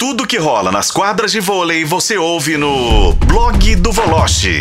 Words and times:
Tudo 0.00 0.26
que 0.26 0.38
rola 0.38 0.72
nas 0.72 0.90
quadras 0.90 1.30
de 1.30 1.40
vôlei 1.40 1.84
você 1.84 2.16
ouve 2.16 2.56
no 2.56 3.12
blog 3.12 3.76
do 3.76 3.92
Voloche. 3.92 4.58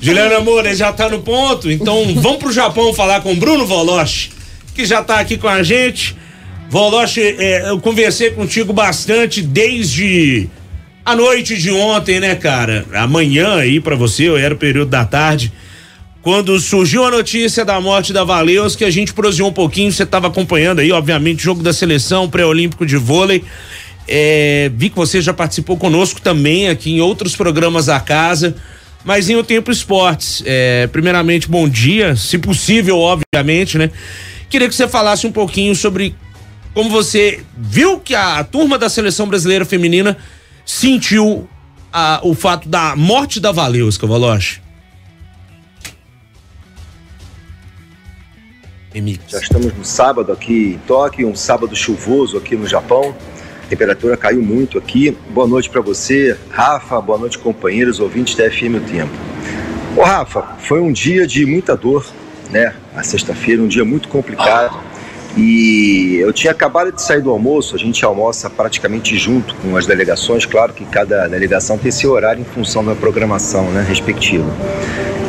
Juliana 0.00 0.40
Moura 0.40 0.74
já 0.74 0.94
tá 0.94 1.10
no 1.10 1.18
ponto, 1.20 1.70
então 1.70 2.06
vamos 2.16 2.38
pro 2.38 2.50
Japão 2.50 2.94
falar 2.94 3.20
com 3.20 3.36
Bruno 3.36 3.66
Voloche, 3.66 4.30
que 4.74 4.86
já 4.86 5.04
tá 5.04 5.20
aqui 5.20 5.36
com 5.36 5.46
a 5.46 5.62
gente. 5.62 6.16
Voloche, 6.70 7.20
é, 7.20 7.68
eu 7.68 7.78
conversei 7.78 8.30
contigo 8.30 8.72
bastante 8.72 9.42
desde 9.42 10.48
a 11.04 11.14
noite 11.14 11.54
de 11.58 11.70
ontem, 11.70 12.18
né, 12.18 12.34
cara? 12.34 12.86
Amanhã 12.94 13.56
aí 13.56 13.78
para 13.78 13.94
você, 13.94 14.26
era 14.38 14.54
o 14.54 14.58
período 14.58 14.88
da 14.88 15.04
tarde. 15.04 15.52
Quando 16.20 16.58
surgiu 16.58 17.04
a 17.04 17.10
notícia 17.10 17.64
da 17.64 17.80
morte 17.80 18.12
da 18.12 18.24
Valeus, 18.24 18.74
que 18.74 18.84
a 18.84 18.90
gente 18.90 19.14
proseou 19.14 19.48
um 19.48 19.52
pouquinho, 19.52 19.92
você 19.92 20.02
estava 20.02 20.26
acompanhando 20.26 20.80
aí, 20.80 20.90
obviamente, 20.90 21.42
jogo 21.42 21.62
da 21.62 21.72
seleção 21.72 22.28
pré-olímpico 22.28 22.84
de 22.84 22.96
vôlei. 22.96 23.44
É, 24.06 24.70
vi 24.74 24.90
que 24.90 24.96
você 24.96 25.20
já 25.22 25.32
participou 25.32 25.76
conosco 25.76 26.20
também 26.20 26.68
aqui 26.68 26.90
em 26.90 27.00
outros 27.00 27.36
programas 27.36 27.86
da 27.86 28.00
casa, 28.00 28.56
mas 29.04 29.28
em 29.28 29.36
O 29.36 29.44
Tempo 29.44 29.70
Esportes. 29.70 30.42
É, 30.44 30.88
primeiramente, 30.88 31.48
bom 31.48 31.68
dia, 31.68 32.16
se 32.16 32.36
possível, 32.36 32.98
obviamente, 32.98 33.78
né? 33.78 33.90
Queria 34.50 34.68
que 34.68 34.74
você 34.74 34.88
falasse 34.88 35.26
um 35.26 35.32
pouquinho 35.32 35.74
sobre 35.76 36.14
como 36.74 36.90
você 36.90 37.44
viu 37.56 38.00
que 38.00 38.14
a, 38.14 38.38
a 38.38 38.44
turma 38.44 38.76
da 38.76 38.88
seleção 38.88 39.28
brasileira 39.28 39.64
feminina 39.64 40.16
sentiu 40.64 41.48
a, 41.92 42.20
o 42.22 42.34
fato 42.34 42.68
da 42.68 42.96
morte 42.96 43.38
da 43.38 43.52
Valeus, 43.52 43.96
Cavaloche. 43.96 44.67
Já 49.26 49.38
estamos 49.38 49.74
no 49.74 49.84
sábado 49.84 50.32
aqui 50.32 50.74
em 50.74 50.78
Tóquio, 50.86 51.28
um 51.28 51.36
sábado 51.36 51.76
chuvoso 51.76 52.38
aqui 52.38 52.56
no 52.56 52.66
Japão. 52.66 53.14
A 53.62 53.68
temperatura 53.68 54.16
caiu 54.16 54.42
muito 54.42 54.78
aqui. 54.78 55.16
Boa 55.28 55.46
noite 55.46 55.68
para 55.68 55.82
você, 55.82 56.34
Rafa. 56.48 56.98
Boa 56.98 57.18
noite, 57.18 57.38
companheiros, 57.38 58.00
ouvintes 58.00 58.34
da 58.34 58.50
FM 58.50 58.76
O 58.76 58.80
Tempo. 58.80 59.12
Ô, 59.94 60.02
Rafa, 60.02 60.56
foi 60.60 60.80
um 60.80 60.90
dia 60.90 61.26
de 61.26 61.44
muita 61.44 61.76
dor, 61.76 62.06
né? 62.50 62.74
A 62.96 63.02
sexta-feira, 63.02 63.62
um 63.62 63.68
dia 63.68 63.84
muito 63.84 64.08
complicado. 64.08 64.80
E 65.36 66.16
eu 66.20 66.32
tinha 66.32 66.50
acabado 66.50 66.90
de 66.90 67.02
sair 67.02 67.20
do 67.20 67.30
almoço, 67.30 67.76
a 67.76 67.78
gente 67.78 68.02
almoça 68.06 68.48
praticamente 68.48 69.18
junto 69.18 69.54
com 69.56 69.76
as 69.76 69.86
delegações, 69.86 70.46
claro 70.46 70.72
que 70.72 70.84
cada 70.86 71.28
delegação 71.28 71.76
tem 71.76 71.90
seu 71.90 72.12
horário 72.12 72.40
em 72.40 72.44
função 72.44 72.82
da 72.82 72.94
programação 72.94 73.70
né, 73.70 73.84
respectiva. 73.86 74.50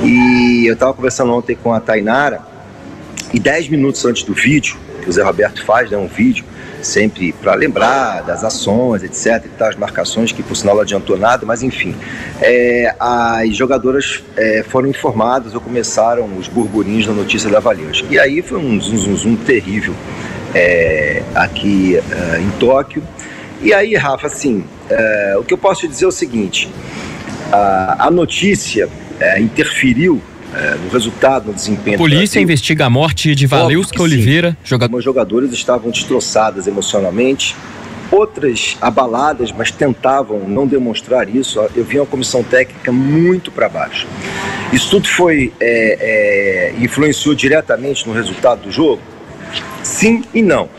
E 0.03 0.65
eu 0.65 0.73
estava 0.73 0.93
conversando 0.93 1.33
ontem 1.33 1.55
com 1.55 1.73
a 1.73 1.79
Tainara, 1.81 2.48
e 3.33 3.39
10 3.39 3.69
minutos 3.69 4.05
antes 4.05 4.23
do 4.23 4.33
vídeo, 4.33 4.77
que 5.01 5.09
o 5.09 5.11
Zé 5.11 5.23
Roberto 5.23 5.63
faz, 5.63 5.89
né, 5.91 5.97
um 5.97 6.07
vídeo, 6.07 6.43
sempre 6.81 7.33
para 7.33 7.53
lembrar 7.55 8.21
das 8.23 8.43
ações, 8.43 9.03
etc. 9.03 9.45
E 9.45 9.49
tal, 9.49 9.69
as 9.69 9.75
marcações, 9.75 10.31
que 10.31 10.41
por 10.41 10.55
sinal 10.55 10.75
não 10.75 10.81
adiantou 10.81 11.17
nada, 11.17 11.45
mas 11.45 11.61
enfim. 11.61 11.95
É, 12.41 12.95
as 12.99 13.55
jogadoras 13.55 14.23
é, 14.35 14.63
foram 14.67 14.87
informadas 14.87 15.53
ou 15.53 15.61
começaram 15.61 16.25
os 16.37 16.47
burburinhos 16.47 17.05
da 17.05 17.13
notícia 17.13 17.49
da 17.49 17.59
Valeusk. 17.59 18.05
E 18.09 18.17
aí 18.17 18.41
foi 18.41 18.57
um 18.57 18.79
zum, 18.79 18.97
zum, 18.97 19.15
zum 19.15 19.35
terrível 19.35 19.93
é, 20.53 21.21
aqui 21.35 21.97
é, 21.97 22.39
em 22.39 22.49
Tóquio. 22.59 23.03
E 23.61 23.73
aí, 23.73 23.95
Rafa, 23.95 24.27
assim, 24.27 24.63
é, 24.89 25.35
o 25.37 25.43
que 25.43 25.53
eu 25.53 25.57
posso 25.57 25.81
te 25.81 25.87
dizer 25.87 26.05
é 26.05 26.07
o 26.07 26.11
seguinte: 26.11 26.69
a, 27.51 28.07
a 28.07 28.11
notícia 28.11 28.87
é, 29.19 29.39
interferiu 29.39 30.21
é, 30.53 30.75
no 30.75 30.89
resultado, 30.89 31.47
no 31.47 31.53
desempenho. 31.53 31.97
Polícia 31.97 32.39
investiga 32.39 32.85
a 32.85 32.89
morte 32.89 33.35
de 33.35 33.45
Valeuska 33.45 34.01
Oliveira. 34.01 34.57
Algumas 34.71 35.03
jogadoras 35.03 35.51
estavam 35.53 35.91
destroçadas 35.91 36.67
emocionalmente, 36.67 37.55
outras 38.11 38.77
abaladas, 38.81 39.51
mas 39.51 39.71
tentavam 39.71 40.47
não 40.47 40.65
demonstrar 40.65 41.29
isso. 41.33 41.59
Eu 41.75 41.83
vi 41.83 41.99
uma 41.99 42.05
comissão 42.05 42.43
técnica 42.43 42.91
muito 42.91 43.51
para 43.51 43.69
baixo. 43.69 44.07
Isso 44.73 44.89
tudo 44.89 45.07
foi 45.07 45.53
é, 45.59 46.73
é, 46.79 46.83
influenciou 46.83 47.35
diretamente 47.35 48.07
no 48.07 48.13
resultado 48.13 48.61
do 48.61 48.71
jogo? 48.71 49.01
Sim 49.83 50.23
e 50.33 50.41
não. 50.41 50.69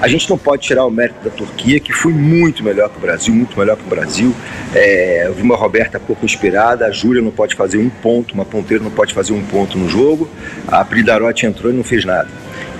A 0.00 0.08
gente 0.08 0.30
não 0.30 0.38
pode 0.38 0.62
tirar 0.62 0.86
o 0.86 0.90
mérito 0.90 1.22
da 1.22 1.30
Turquia, 1.30 1.78
que 1.78 1.92
foi 1.92 2.10
muito 2.10 2.64
melhor 2.64 2.88
que 2.88 2.96
o 2.96 3.00
Brasil, 3.00 3.34
muito 3.34 3.58
melhor 3.58 3.76
que 3.76 3.84
o 3.84 3.88
Brasil. 3.88 4.34
É, 4.74 5.26
eu 5.26 5.34
vi 5.34 5.42
uma 5.42 5.56
Roberta 5.56 6.00
pouco 6.00 6.24
inspirada, 6.24 6.86
a 6.86 6.90
Júlia 6.90 7.20
não 7.20 7.30
pode 7.30 7.54
fazer 7.54 7.76
um 7.76 7.90
ponto, 7.90 8.32
uma 8.32 8.46
ponteira 8.46 8.82
não 8.82 8.90
pode 8.90 9.12
fazer 9.12 9.34
um 9.34 9.42
ponto 9.42 9.76
no 9.76 9.90
jogo, 9.90 10.26
a 10.66 10.82
Pridarote 10.82 11.44
entrou 11.44 11.70
e 11.70 11.76
não 11.76 11.84
fez 11.84 12.06
nada. 12.06 12.28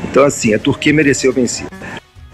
Então, 0.03 0.25
assim, 0.25 0.54
a 0.54 0.59
Turquia 0.59 0.94
mereceu 0.94 1.30
vencer. 1.30 1.66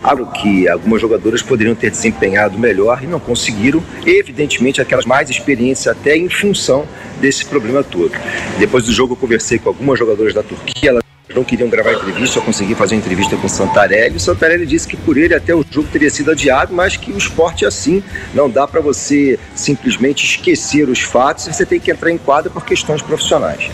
Claro 0.01 0.25
que 0.27 0.69
algumas 0.69 1.01
jogadoras 1.01 1.43
poderiam 1.43 1.75
ter 1.75 1.91
desempenhado 1.91 2.57
melhor 2.57 3.03
e 3.03 3.09
não 3.09 3.19
conseguiram, 3.19 3.83
evidentemente 4.07 4.81
aquelas 4.81 5.05
mais 5.05 5.29
experientes 5.29 5.89
até 5.89 6.17
em 6.17 6.29
função 6.29 6.87
desse 7.21 7.45
problema 7.45 7.83
todo. 7.83 8.13
Depois 8.57 8.85
do 8.85 8.93
jogo 8.93 9.15
eu 9.15 9.17
conversei 9.17 9.59
com 9.59 9.69
algumas 9.69 9.99
jogadoras 9.99 10.33
da 10.33 10.45
Turquia, 10.45 10.91
elas 10.91 11.06
não 11.37 11.45
queriam 11.45 11.69
gravar 11.69 11.93
entrevista, 11.93 12.39
eu 12.39 12.43
consegui 12.43 12.75
fazer 12.75 12.95
uma 12.95 13.01
entrevista 13.01 13.37
com 13.37 13.47
o 13.47 13.51
Santarelli. 13.51 14.17
O 14.17 14.21
Santarelli 14.21 14.67
disse 14.67 14.89
que 14.89 14.97
por 14.97 15.17
ele 15.17 15.35
até 15.35 15.55
o 15.55 15.65
jogo 15.71 15.89
teria 15.93 16.11
sido 16.11 16.31
adiado, 16.31 16.75
mas 16.75 16.97
que 16.97 17.13
o 17.13 17.19
esporte 17.19 17.65
é 17.65 17.69
assim, 17.69 18.03
não 18.35 18.49
dá 18.49 18.67
para 18.67 18.81
você 18.81 19.39
simplesmente 19.55 20.25
esquecer 20.25 20.89
os 20.89 21.01
fatos, 21.01 21.45
você 21.45 21.67
tem 21.67 21.79
que 21.79 21.91
entrar 21.91 22.11
em 22.11 22.19
quadra 22.19 22.51
por 22.51 22.65
questões 22.65 23.03
profissionais. 23.03 23.71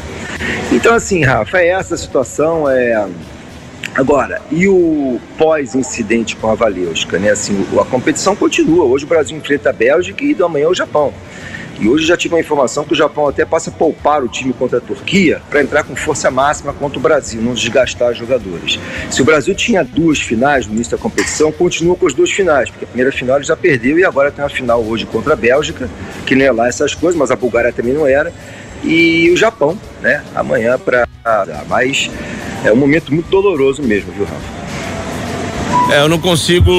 Então 0.73 0.95
assim, 0.95 1.23
Rafa, 1.23 1.59
é 1.59 1.69
essa 1.69 1.95
a 1.95 1.99
situação, 1.99 2.69
é 2.69 3.09
Agora, 3.95 4.41
e 4.51 4.67
o 4.67 5.21
pós-incidente 5.37 6.35
com 6.37 6.51
a 6.51 6.55
Valeuska, 6.55 7.19
né? 7.19 7.29
Assim, 7.29 7.67
a 7.79 7.85
competição 7.85 8.35
continua. 8.35 8.87
Hoje 8.87 9.05
o 9.05 9.07
Brasil 9.09 9.37
enfrenta 9.37 9.69
a 9.69 9.73
Bélgica 9.73 10.25
e 10.25 10.35
amanhã 10.43 10.69
o 10.69 10.75
Japão. 10.75 11.13
E 11.83 11.89
hoje 11.89 12.07
já 12.07 12.17
tive 12.17 12.33
uma 12.33 12.41
informação 12.41 12.85
que 12.85 12.93
o 12.93 12.97
Japão 12.97 13.27
até 13.27 13.45
passa 13.45 13.69
a 13.69 13.73
poupar 13.73 14.23
o 14.23 14.29
time 14.29 14.53
contra 14.53 14.79
a 14.79 14.81
Turquia 14.81 15.43
para 15.51 15.61
entrar 15.61 15.83
com 15.83 15.97
força 15.97 16.31
máxima 16.31 16.73
contra 16.73 16.97
o 16.97 17.03
Brasil, 17.03 17.43
não 17.43 17.55
desgastar 17.55 18.13
os 18.13 18.17
jogadores. 18.17 18.79
Se 19.11 19.21
o 19.21 19.25
Brasil 19.25 19.53
tinha 19.53 19.83
duas 19.83 20.21
finais 20.21 20.65
no 20.65 20.75
início 20.75 20.97
da 20.97 21.03
competição, 21.03 21.51
continua 21.51 21.97
com 21.97 22.07
as 22.07 22.15
duas 22.15 22.31
finais, 22.31 22.71
porque 22.71 22.85
a 22.85 22.87
primeira 22.87 23.11
final 23.11 23.35
ele 23.35 23.45
já 23.45 23.57
perdeu 23.57 23.99
e 23.99 24.05
agora 24.05 24.31
tem 24.31 24.45
uma 24.45 24.49
final 24.49 24.81
hoje 24.81 25.07
contra 25.07 25.33
a 25.33 25.37
Bélgica, 25.37 25.91
que 26.25 26.37
não 26.37 26.45
é 26.45 26.53
lá 26.53 26.69
essas 26.69 26.95
coisas, 26.95 27.19
mas 27.19 27.33
a 27.33 27.37
Bulgária 27.37 27.73
também 27.73 27.93
não 27.93 28.07
era. 28.07 28.33
E 28.85 29.29
o 29.33 29.37
Japão, 29.37 29.77
né? 30.01 30.23
Amanhã 30.37 30.79
para. 30.79 31.09
Mas 31.69 32.09
é 32.65 32.73
um 32.73 32.77
momento 32.77 33.13
muito 33.13 33.29
doloroso 33.29 33.83
mesmo, 33.83 34.13
viu, 34.13 34.25
Rafa? 34.25 34.62
É, 35.91 36.01
eu 36.01 36.09
não 36.09 36.19
consigo 36.19 36.73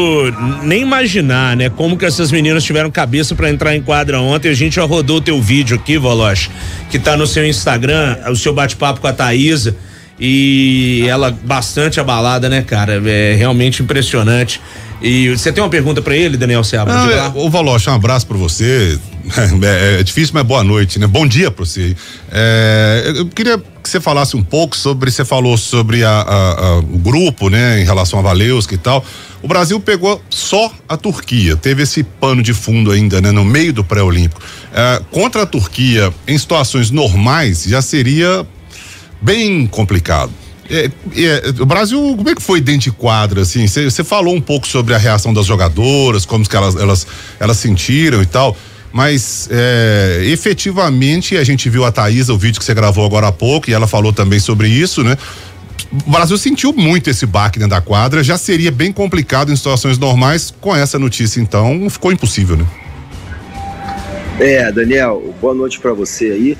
nem 0.63 0.81
imaginar, 0.81 1.55
né? 1.55 1.69
Como 1.69 1.97
que 1.97 2.05
essas 2.05 2.31
meninas 2.31 2.63
tiveram 2.63 2.89
cabeça 2.89 3.35
para 3.35 3.49
entrar 3.49 3.75
em 3.75 3.81
quadra 3.81 4.19
ontem. 4.19 4.49
A 4.49 4.53
gente 4.53 4.75
já 4.77 4.83
rodou 4.83 5.17
o 5.17 5.21
teu 5.21 5.39
vídeo 5.41 5.75
aqui, 5.75 5.97
Voloche, 5.97 6.49
que 6.89 6.97
tá 6.97 7.15
no 7.15 7.27
seu 7.27 7.45
Instagram, 7.45 8.17
o 8.29 8.35
seu 8.35 8.53
bate-papo 8.53 9.01
com 9.01 9.07
a 9.07 9.13
Thaisa. 9.13 9.75
E 10.19 11.05
ela 11.07 11.31
bastante 11.31 11.99
abalada, 11.99 12.49
né, 12.49 12.61
cara? 12.61 13.01
É 13.05 13.35
realmente 13.35 13.83
impressionante. 13.83 14.59
E 15.01 15.29
você 15.29 15.51
tem 15.51 15.61
uma 15.61 15.69
pergunta 15.69 16.01
para 16.01 16.15
ele, 16.15 16.37
Daniel 16.37 16.63
Seabra? 16.63 16.93
Não, 16.93 17.11
é, 17.11 17.31
ô 17.35 17.49
Valoche, 17.49 17.89
um 17.89 17.93
abraço 17.93 18.25
para 18.25 18.37
você. 18.37 18.97
É, 19.63 19.99
é, 19.99 20.03
difícil, 20.03 20.33
mas 20.33 20.43
boa 20.43 20.63
noite, 20.63 20.99
né? 20.99 21.07
Bom 21.07 21.25
dia 21.25 21.49
para 21.49 21.65
você. 21.65 21.95
É, 22.31 23.13
eu 23.15 23.25
queria 23.27 23.57
que 23.57 23.89
você 23.89 23.99
falasse 23.99 24.35
um 24.35 24.43
pouco 24.43 24.75
sobre, 24.75 25.09
você 25.11 25.25
falou 25.25 25.57
sobre 25.57 26.03
a, 26.03 26.09
a, 26.09 26.65
a, 26.65 26.77
o 26.77 26.99
grupo, 26.99 27.49
né, 27.49 27.81
em 27.81 27.83
relação 27.83 28.19
a 28.19 28.21
Valeuska 28.21 28.75
e 28.75 28.77
tal. 28.77 29.03
O 29.41 29.47
Brasil 29.47 29.79
pegou 29.79 30.21
só 30.29 30.71
a 30.87 30.95
Turquia, 30.95 31.55
teve 31.55 31.83
esse 31.83 32.03
pano 32.03 32.41
de 32.41 32.53
fundo 32.53 32.91
ainda, 32.91 33.19
né, 33.21 33.31
no 33.31 33.43
meio 33.43 33.73
do 33.73 33.83
pré-olímpico. 33.83 34.41
É, 34.73 35.01
contra 35.11 35.43
a 35.43 35.45
Turquia, 35.45 36.13
em 36.27 36.37
situações 36.37 36.91
normais, 36.91 37.63
já 37.63 37.81
seria 37.81 38.45
bem 39.21 39.65
complicado. 39.67 40.31
É, 40.69 40.89
é, 41.15 41.61
o 41.61 41.65
Brasil, 41.65 41.99
como 42.15 42.29
é 42.29 42.35
que 42.35 42.41
foi 42.41 42.61
dentro 42.61 42.81
de 42.81 42.91
quadra, 42.91 43.41
assim? 43.41 43.67
Você 43.67 44.03
falou 44.03 44.33
um 44.33 44.41
pouco 44.41 44.67
sobre 44.67 44.93
a 44.93 44.97
reação 44.97 45.33
das 45.33 45.45
jogadoras, 45.45 46.25
como 46.25 46.47
que 46.47 46.55
elas, 46.55 46.75
elas, 46.75 47.07
elas 47.39 47.57
sentiram 47.57 48.21
e 48.21 48.25
tal, 48.25 48.55
mas 48.93 49.49
é, 49.51 50.21
efetivamente 50.25 51.35
a 51.35 51.43
gente 51.43 51.67
viu 51.67 51.83
a 51.83 51.91
Thaisa, 51.91 52.31
o 52.31 52.37
vídeo 52.37 52.59
que 52.59 52.65
você 52.65 52.75
gravou 52.75 53.03
agora 53.03 53.27
há 53.27 53.31
pouco, 53.31 53.69
e 53.69 53.73
ela 53.73 53.87
falou 53.87 54.13
também 54.13 54.39
sobre 54.39 54.69
isso, 54.69 55.03
né? 55.03 55.17
O 56.05 56.11
Brasil 56.11 56.37
sentiu 56.37 56.71
muito 56.71 57.09
esse 57.09 57.25
baque 57.25 57.57
dentro 57.57 57.71
da 57.71 57.81
quadra, 57.81 58.23
já 58.23 58.37
seria 58.37 58.71
bem 58.71 58.91
complicado 58.91 59.51
em 59.51 59.55
situações 59.55 59.97
normais, 59.97 60.53
com 60.61 60.75
essa 60.75 60.99
notícia 60.99 61.41
então 61.41 61.89
ficou 61.89 62.11
impossível, 62.11 62.55
né? 62.55 62.65
É, 64.39 64.71
Daniel, 64.71 65.33
boa 65.41 65.55
noite 65.55 65.79
para 65.79 65.93
você 65.93 66.25
aí. 66.25 66.57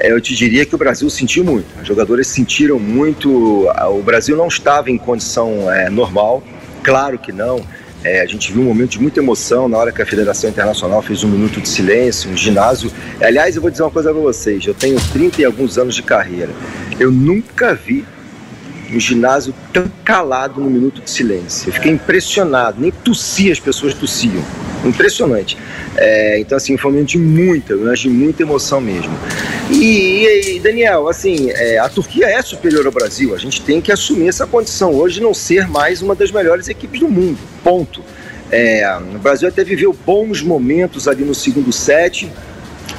É, 0.00 0.10
eu 0.10 0.20
te 0.20 0.34
diria 0.34 0.64
que 0.64 0.74
o 0.74 0.78
Brasil 0.78 1.08
sentiu 1.10 1.44
muito. 1.44 1.66
As 1.80 1.86
jogadoras 1.86 2.26
sentiram 2.26 2.78
muito. 2.78 3.68
O 3.68 4.02
Brasil 4.02 4.36
não 4.36 4.48
estava 4.48 4.90
em 4.90 4.98
condição 4.98 5.70
é, 5.70 5.88
normal, 5.88 6.42
claro 6.82 7.18
que 7.18 7.30
não. 7.30 7.62
É, 8.04 8.20
a 8.20 8.26
gente 8.26 8.52
viu 8.52 8.60
um 8.60 8.66
momento 8.66 8.90
de 8.90 9.00
muita 9.00 9.20
emoção 9.20 9.66
na 9.66 9.78
hora 9.78 9.90
que 9.90 10.02
a 10.02 10.06
Federação 10.06 10.50
Internacional 10.50 11.00
fez 11.00 11.24
um 11.24 11.28
minuto 11.28 11.58
de 11.58 11.68
silêncio, 11.68 12.30
um 12.30 12.36
ginásio. 12.36 12.92
Aliás, 13.18 13.56
eu 13.56 13.62
vou 13.62 13.70
dizer 13.70 13.82
uma 13.82 13.90
coisa 13.90 14.12
para 14.12 14.20
vocês: 14.20 14.66
eu 14.66 14.74
tenho 14.74 15.00
30 15.12 15.40
e 15.40 15.44
alguns 15.46 15.78
anos 15.78 15.94
de 15.94 16.02
carreira. 16.02 16.50
Eu 17.00 17.10
nunca 17.10 17.74
vi 17.74 18.04
um 18.92 19.00
ginásio 19.00 19.54
tão 19.72 19.90
calado 20.04 20.60
no 20.60 20.68
minuto 20.68 21.00
de 21.00 21.10
silêncio. 21.10 21.70
Eu 21.70 21.72
fiquei 21.72 21.92
impressionado, 21.92 22.78
nem 22.78 22.90
tossia 22.90 23.50
as 23.50 23.58
pessoas 23.58 23.94
tossiam. 23.94 24.44
Impressionante. 24.84 25.56
É, 25.96 26.38
então, 26.38 26.56
assim, 26.56 26.76
foi 26.76 26.90
um 26.90 26.94
momento 26.94 27.08
de 27.08 27.18
muita, 27.18 27.74
de 27.94 28.08
muita 28.10 28.42
emoção 28.42 28.82
mesmo. 28.82 29.12
E, 29.70 30.56
e 30.56 30.60
Daniel, 30.60 31.08
assim, 31.08 31.50
é, 31.50 31.78
a 31.78 31.88
Turquia 31.88 32.26
é 32.26 32.42
superior 32.42 32.84
ao 32.86 32.92
Brasil. 32.92 33.34
A 33.34 33.38
gente 33.38 33.62
tem 33.62 33.80
que 33.80 33.90
assumir 33.90 34.28
essa 34.28 34.46
condição 34.46 34.94
hoje 34.94 35.20
não 35.20 35.32
ser 35.32 35.66
mais 35.66 36.02
uma 36.02 36.14
das 36.14 36.30
melhores 36.30 36.68
equipes 36.68 37.00
do 37.00 37.08
mundo. 37.08 37.38
Ponto. 37.62 38.02
É, 38.50 38.86
o 39.14 39.18
Brasil 39.18 39.48
até 39.48 39.64
viveu 39.64 39.96
bons 40.04 40.42
momentos 40.42 41.08
ali 41.08 41.24
no 41.24 41.34
segundo 41.34 41.72
set, 41.72 42.30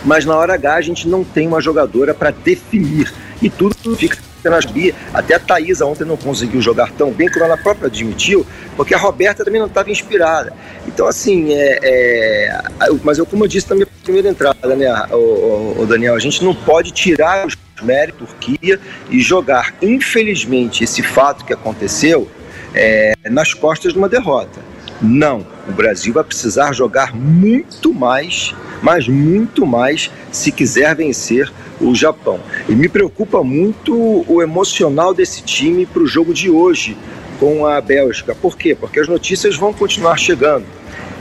mas 0.03 0.25
na 0.25 0.35
hora 0.35 0.55
H 0.55 0.75
a 0.75 0.81
gente 0.81 1.07
não 1.07 1.23
tem 1.23 1.47
uma 1.47 1.61
jogadora 1.61 2.13
para 2.13 2.31
definir. 2.31 3.13
E 3.41 3.49
tudo 3.49 3.75
fica 3.95 4.17
nas 4.49 4.65
bi. 4.65 4.93
Até 5.13 5.35
a 5.35 5.39
Thaisa 5.39 5.85
ontem 5.85 6.05
não 6.05 6.17
conseguiu 6.17 6.61
jogar 6.61 6.91
tão 6.91 7.11
bem 7.11 7.29
como 7.29 7.45
ela 7.45 7.57
própria 7.57 7.87
admitiu, 7.87 8.45
porque 8.75 8.93
a 8.93 8.97
Roberta 8.97 9.43
também 9.43 9.59
não 9.59 9.67
estava 9.67 9.89
inspirada. 9.91 10.53
Então, 10.87 11.07
assim, 11.07 11.53
é, 11.53 11.79
é, 11.81 12.61
mas 13.03 13.17
eu, 13.17 13.25
como 13.25 13.43
eu 13.43 13.47
disse 13.47 13.69
na 13.69 13.75
minha 13.75 13.87
primeira 14.03 14.29
entrada, 14.29 14.75
né, 14.75 14.89
o, 15.11 15.81
o 15.81 15.85
Daniel, 15.87 16.15
a 16.15 16.19
gente 16.19 16.43
não 16.43 16.53
pode 16.53 16.91
tirar 16.91 17.45
os 17.45 17.55
méritos 17.81 18.15
Turquia 18.15 18.79
e 19.09 19.19
jogar, 19.19 19.73
infelizmente, 19.81 20.83
esse 20.83 21.01
fato 21.01 21.45
que 21.45 21.53
aconteceu 21.53 22.29
é, 22.73 23.13
nas 23.29 23.53
costas 23.53 23.93
de 23.93 23.99
uma 23.99 24.09
derrota. 24.09 24.59
Não, 25.01 25.45
o 25.67 25.71
Brasil 25.71 26.13
vai 26.13 26.23
precisar 26.23 26.73
jogar 26.73 27.13
muito 27.13 27.93
mais, 27.93 28.55
mas 28.81 29.07
muito 29.07 29.65
mais, 29.65 30.09
se 30.31 30.51
quiser 30.51 30.95
vencer 30.95 31.51
o 31.81 31.93
Japão. 31.93 32.39
E 32.69 32.73
me 32.73 32.87
preocupa 32.87 33.43
muito 33.43 34.25
o 34.27 34.41
emocional 34.41 35.13
desse 35.13 35.43
time 35.43 35.85
para 35.85 36.01
o 36.01 36.07
jogo 36.07 36.33
de 36.33 36.49
hoje 36.49 36.97
com 37.39 37.65
a 37.65 37.81
Bélgica. 37.81 38.33
Por 38.33 38.57
quê? 38.57 38.73
Porque 38.73 38.99
as 38.99 39.07
notícias 39.07 39.55
vão 39.55 39.73
continuar 39.73 40.17
chegando. 40.17 40.65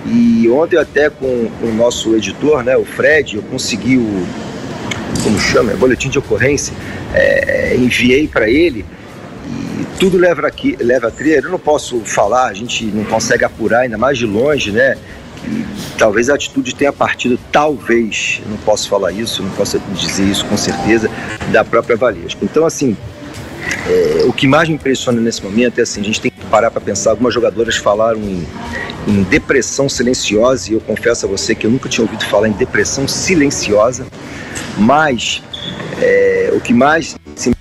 E 0.07 0.49
ontem 0.51 0.79
até 0.79 1.11
com, 1.11 1.27
o 1.27 1.75
nosso 1.75 2.15
editor, 2.15 2.63
né, 2.63 2.77
o 2.77 2.85
Fred, 2.85 3.37
eu 3.37 3.43
consegui 3.43 3.97
o 3.97 4.27
como 5.23 5.39
chama, 5.39 5.73
boletim 5.75 6.11
de 6.11 6.19
ocorrência, 6.19 6.75
é, 7.15 7.75
enviei 7.77 8.29
para 8.29 8.51
ele 8.51 8.85
tudo 9.99 10.17
leva, 10.19 10.47
aqui, 10.47 10.77
leva 10.81 11.09
a 11.09 11.11
crer. 11.11 11.45
Eu 11.45 11.51
não 11.51 11.59
posso 11.59 12.01
falar, 12.01 12.47
a 12.47 12.55
gente 12.55 12.85
não 12.87 13.05
consegue 13.05 13.45
apurar 13.45 13.81
ainda 13.81 13.99
mais 13.99 14.19
de 14.19 14.27
longe, 14.27 14.71
né? 14.71 14.97
Talvez 15.99 16.31
a 16.31 16.35
atitude 16.35 16.75
tenha 16.75 16.93
partido, 16.93 17.39
talvez, 17.53 18.41
não 18.49 18.57
posso 18.59 18.89
falar 18.89 19.13
isso, 19.13 19.43
não 19.43 19.51
posso 19.51 19.79
dizer 19.95 20.25
isso 20.25 20.45
com 20.47 20.57
certeza, 20.57 21.11
da 21.53 21.63
própria 21.63 21.97
Valesca. 21.97 22.41
Então, 22.43 22.65
assim, 22.65 22.97
é, 23.87 24.25
o 24.25 24.33
que 24.33 24.47
mais 24.47 24.69
me 24.69 24.75
impressiona 24.75 25.21
nesse 25.21 25.43
momento 25.43 25.79
é 25.79 25.83
assim, 25.83 26.01
a 26.01 26.05
gente 26.05 26.21
tem 26.21 26.31
que 26.31 26.47
parar 26.47 26.71
para 26.71 26.81
pensar, 26.81 27.11
algumas 27.11 27.35
jogadoras 27.35 27.77
falaram 27.77 28.21
em, 28.21 28.47
em 29.07 29.23
depressão 29.25 29.89
silenciosa, 29.89 30.71
e 30.71 30.75
eu 30.75 30.81
confesso 30.81 31.27
a 31.27 31.29
você 31.29 31.55
que 31.55 31.67
eu 31.67 31.71
nunca 31.71 31.89
tinha 31.89 32.05
ouvido 32.05 32.25
falar 32.25 32.49
em 32.49 32.53
depressão 32.53 33.07
silenciosa, 33.07 34.07
mas 34.79 35.43
é, 36.01 36.51
o 36.55 36.61
que 36.61 36.73
mais, 36.73 37.17
assim, 37.37 37.53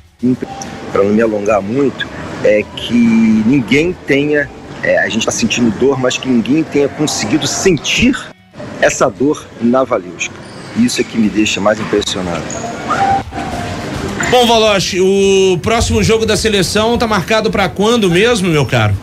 para 0.91 1.03
não 1.03 1.13
me 1.13 1.21
alongar 1.21 1.61
muito, 1.61 2.07
é 2.43 2.63
que 2.75 2.93
ninguém 2.93 3.95
tenha 4.05 4.49
é, 4.83 4.99
a 4.99 5.05
gente 5.07 5.19
está 5.19 5.31
sentindo 5.31 5.71
dor, 5.79 5.97
mas 5.97 6.17
que 6.17 6.27
ninguém 6.27 6.61
tenha 6.61 6.89
conseguido 6.89 7.47
sentir 7.47 8.17
essa 8.81 9.09
dor 9.09 9.47
na 9.61 9.83
Valeuska. 9.83 10.35
Isso 10.75 10.99
é 10.99 11.03
que 11.03 11.17
me 11.17 11.29
deixa 11.29 11.61
mais 11.61 11.79
impressionado. 11.79 12.43
Bom, 14.29 14.45
Valoche, 14.45 14.99
o 14.99 15.57
próximo 15.59 16.03
jogo 16.03 16.25
da 16.25 16.35
seleção 16.35 16.95
está 16.95 17.07
marcado 17.07 17.49
para 17.49 17.69
quando 17.69 18.09
mesmo, 18.09 18.49
meu 18.49 18.65
caro? 18.65 18.93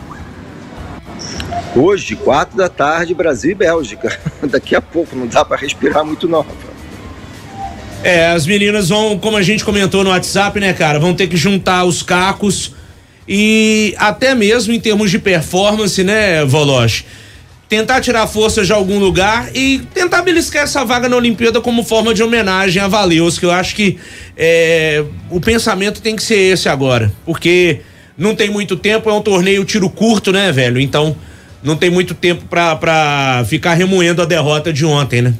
Hoje, 1.74 2.16
quatro 2.16 2.56
da 2.58 2.68
tarde, 2.68 3.14
Brasil 3.14 3.52
e 3.52 3.54
Bélgica. 3.54 4.20
Daqui 4.42 4.74
a 4.74 4.82
pouco, 4.82 5.16
não 5.16 5.26
dá 5.26 5.44
para 5.44 5.56
respirar 5.56 6.04
muito 6.04 6.28
não. 6.28 6.44
É, 8.02 8.28
as 8.32 8.44
meninas 8.44 8.88
vão, 8.88 9.18
como 9.18 9.36
a 9.36 9.42
gente 9.42 9.64
comentou 9.64 10.02
no 10.02 10.10
WhatsApp, 10.10 10.58
né, 10.58 10.72
cara, 10.72 10.98
vão 10.98 11.14
ter 11.14 11.26
que 11.26 11.36
juntar 11.36 11.84
os 11.84 12.02
cacos 12.02 12.74
e 13.26 13.94
até 13.98 14.34
mesmo 14.34 14.72
em 14.72 14.80
termos 14.80 15.10
de 15.10 15.18
performance, 15.18 16.02
né, 16.02 16.44
Voloche? 16.44 17.04
Tentar 17.68 18.00
tirar 18.00 18.26
força 18.26 18.64
de 18.64 18.72
algum 18.72 18.98
lugar 18.98 19.48
e 19.54 19.82
tentar 19.94 20.22
beliscar 20.22 20.64
essa 20.64 20.84
vaga 20.84 21.08
na 21.08 21.16
Olimpíada 21.16 21.60
como 21.60 21.84
forma 21.84 22.12
de 22.12 22.22
homenagem 22.22 22.82
a 22.82 22.88
Valeus, 22.88 23.38
que 23.38 23.46
eu 23.46 23.52
acho 23.52 23.76
que 23.76 23.96
é, 24.36 25.04
o 25.30 25.40
pensamento 25.40 26.02
tem 26.02 26.16
que 26.16 26.22
ser 26.22 26.38
esse 26.38 26.68
agora, 26.68 27.12
porque 27.24 27.80
não 28.18 28.34
tem 28.34 28.50
muito 28.50 28.76
tempo, 28.76 29.08
é 29.08 29.12
um 29.12 29.22
torneio 29.22 29.64
tiro 29.64 29.88
curto, 29.88 30.32
né, 30.32 30.50
velho? 30.50 30.80
Então 30.80 31.16
não 31.62 31.76
tem 31.76 31.90
muito 31.90 32.14
tempo 32.14 32.44
pra, 32.46 32.74
pra 32.74 33.44
ficar 33.46 33.74
remoendo 33.74 34.20
a 34.20 34.24
derrota 34.24 34.72
de 34.72 34.84
ontem, 34.84 35.22
né? 35.22 35.34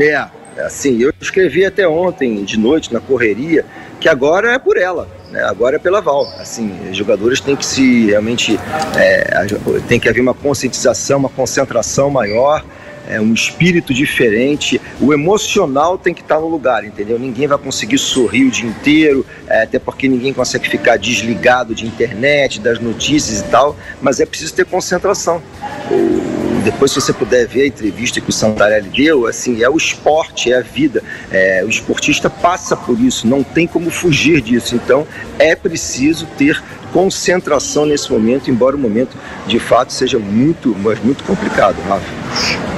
É, 0.00 0.24
assim, 0.66 1.00
eu 1.00 1.12
escrevi 1.20 1.64
até 1.64 1.86
ontem 1.86 2.44
de 2.44 2.58
noite 2.58 2.92
na 2.92 3.00
correria 3.00 3.64
que 3.98 4.08
agora 4.08 4.52
é 4.52 4.58
por 4.58 4.76
ela 4.76 5.08
né? 5.30 5.42
Agora 5.44 5.76
é 5.76 5.78
pela 5.78 6.00
Val. 6.00 6.26
Assim, 6.38 6.76
os 6.90 6.96
jogadores 6.96 7.40
têm 7.40 7.56
que 7.56 7.64
se 7.64 8.06
realmente 8.06 8.58
é, 8.96 9.46
tem 9.88 9.98
que 9.98 10.08
haver 10.08 10.20
uma 10.20 10.34
conscientização, 10.34 11.18
uma 11.18 11.28
concentração 11.28 12.10
maior. 12.10 12.64
É 13.08 13.20
um 13.20 13.34
espírito 13.34 13.92
diferente, 13.92 14.80
o 15.00 15.12
emocional 15.12 15.98
tem 15.98 16.14
que 16.14 16.20
estar 16.20 16.38
no 16.38 16.46
lugar, 16.46 16.84
entendeu? 16.84 17.18
Ninguém 17.18 17.48
vai 17.48 17.58
conseguir 17.58 17.98
sorrir 17.98 18.44
o 18.44 18.50
dia 18.52 18.68
inteiro, 18.68 19.26
é, 19.48 19.62
até 19.62 19.80
porque 19.80 20.06
ninguém 20.06 20.32
consegue 20.32 20.68
ficar 20.68 20.96
desligado 20.96 21.74
de 21.74 21.84
internet, 21.84 22.60
das 22.60 22.78
notícias 22.78 23.40
e 23.40 23.44
tal, 23.44 23.76
mas 24.00 24.20
é 24.20 24.26
preciso 24.26 24.54
ter 24.54 24.64
concentração. 24.64 25.42
O, 25.90 26.19
depois, 26.62 26.92
se 26.92 27.00
você 27.00 27.12
puder 27.12 27.46
ver 27.46 27.62
a 27.62 27.66
entrevista 27.66 28.20
que 28.20 28.30
o 28.30 28.32
Santarelli 28.32 28.88
deu, 28.88 29.26
assim, 29.26 29.62
é 29.62 29.68
o 29.68 29.76
esporte, 29.76 30.52
é 30.52 30.58
a 30.58 30.62
vida. 30.62 31.02
É, 31.30 31.62
o 31.64 31.68
esportista 31.68 32.28
passa 32.28 32.76
por 32.76 33.00
isso, 33.00 33.26
não 33.26 33.42
tem 33.42 33.66
como 33.66 33.90
fugir 33.90 34.40
disso. 34.40 34.74
Então, 34.74 35.06
é 35.38 35.54
preciso 35.54 36.26
ter 36.38 36.62
concentração 36.92 37.86
nesse 37.86 38.10
momento, 38.10 38.50
embora 38.50 38.76
o 38.76 38.78
momento 38.78 39.16
de 39.46 39.58
fato 39.58 39.92
seja 39.92 40.18
muito, 40.18 40.76
mas 40.82 41.02
muito 41.02 41.22
complicado, 41.24 41.76
Rafa. 41.82 42.70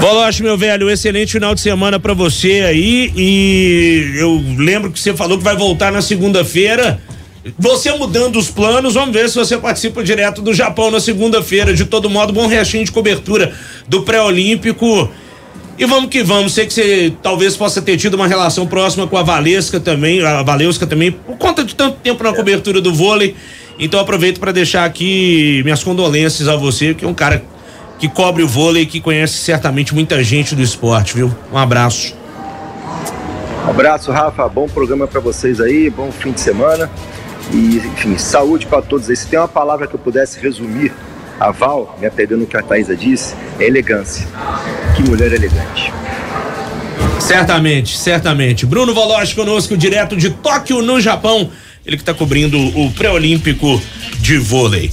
Boloche, 0.00 0.42
meu 0.42 0.58
velho, 0.58 0.90
excelente 0.90 1.32
final 1.32 1.54
de 1.54 1.60
semana 1.60 1.98
para 2.00 2.14
você 2.14 2.64
aí. 2.66 3.12
E 3.16 4.14
eu 4.16 4.42
lembro 4.58 4.90
que 4.90 4.98
você 4.98 5.14
falou 5.14 5.38
que 5.38 5.44
vai 5.44 5.56
voltar 5.56 5.92
na 5.92 6.02
segunda-feira. 6.02 7.00
Você 7.58 7.92
mudando 7.92 8.36
os 8.36 8.50
planos, 8.50 8.94
vamos 8.94 9.14
ver 9.14 9.28
se 9.28 9.36
você 9.36 9.58
participa 9.58 10.02
direto 10.02 10.40
do 10.40 10.54
Japão 10.54 10.90
na 10.90 10.98
segunda-feira. 10.98 11.74
De 11.74 11.84
todo 11.84 12.08
modo, 12.08 12.32
bom 12.32 12.46
restinho 12.46 12.84
de 12.84 12.92
cobertura 12.92 13.52
do 13.86 14.02
pré-olímpico. 14.02 15.10
E 15.78 15.84
vamos 15.84 16.08
que 16.08 16.22
vamos. 16.22 16.54
Sei 16.54 16.66
que 16.66 16.72
você 16.72 17.12
talvez 17.22 17.56
possa 17.56 17.82
ter 17.82 17.96
tido 17.98 18.14
uma 18.14 18.26
relação 18.26 18.66
próxima 18.66 19.06
com 19.06 19.18
a 19.18 19.22
Valesca 19.22 19.78
também, 19.78 20.24
a 20.24 20.42
Valesca 20.42 20.86
também, 20.86 21.10
por 21.10 21.36
conta 21.36 21.64
de 21.64 21.74
tanto 21.74 21.98
tempo 21.98 22.22
na 22.24 22.32
cobertura 22.32 22.80
do 22.80 22.94
vôlei. 22.94 23.36
Então 23.78 24.00
aproveito 24.00 24.40
para 24.40 24.52
deixar 24.52 24.84
aqui 24.84 25.60
minhas 25.64 25.82
condolências 25.82 26.48
a 26.48 26.56
você, 26.56 26.94
que 26.94 27.04
é 27.04 27.08
um 27.08 27.14
cara 27.14 27.44
que 27.98 28.08
cobre 28.08 28.42
o 28.42 28.48
vôlei 28.48 28.86
que 28.86 29.00
conhece 29.00 29.34
certamente 29.34 29.94
muita 29.94 30.22
gente 30.22 30.54
do 30.54 30.62
esporte, 30.62 31.14
viu? 31.14 31.34
Um 31.52 31.58
abraço. 31.58 32.14
Um 33.66 33.70
abraço, 33.70 34.12
Rafa. 34.12 34.48
Bom 34.48 34.68
programa 34.68 35.06
para 35.06 35.20
vocês 35.20 35.60
aí, 35.60 35.90
bom 35.90 36.12
fim 36.12 36.32
de 36.32 36.40
semana. 36.40 36.90
E, 37.52 37.76
enfim, 37.78 38.16
saúde 38.18 38.66
para 38.66 38.82
todos. 38.82 39.06
Se 39.06 39.26
tem 39.26 39.38
uma 39.38 39.48
palavra 39.48 39.86
que 39.86 39.94
eu 39.94 39.98
pudesse 39.98 40.40
resumir 40.40 40.92
a 41.38 41.50
Val, 41.50 41.96
me 42.00 42.06
apegando 42.06 42.40
no 42.40 42.46
que 42.46 42.56
a 42.56 42.62
Thaisa 42.62 42.96
disse, 42.96 43.34
é 43.58 43.64
elegância. 43.64 44.26
Que 44.96 45.02
mulher 45.02 45.32
elegante. 45.32 45.92
Certamente, 47.20 47.96
certamente. 47.96 48.66
Bruno 48.66 48.94
Voloche 48.94 49.34
conosco, 49.34 49.76
direto 49.76 50.16
de 50.16 50.30
Tóquio, 50.30 50.82
no 50.82 51.00
Japão. 51.00 51.50
Ele 51.84 51.96
que 51.96 52.02
está 52.02 52.14
cobrindo 52.14 52.58
o 52.58 52.90
pré-olímpico 52.92 53.80
de 54.20 54.38
vôlei. 54.38 54.90